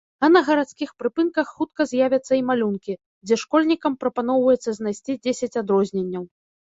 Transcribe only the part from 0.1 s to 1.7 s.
А на гарадскіх прыпынках